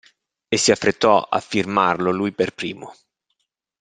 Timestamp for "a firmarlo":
1.21-2.09